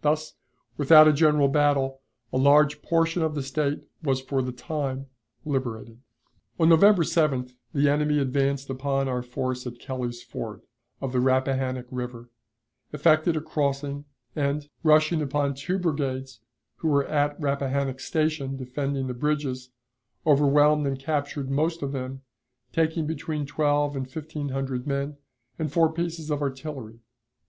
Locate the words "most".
21.48-21.80